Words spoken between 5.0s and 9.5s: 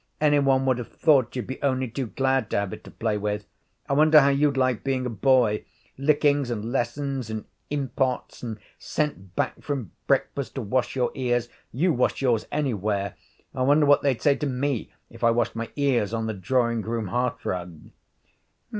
a boy? Lickings, and lessons, and impots, and sent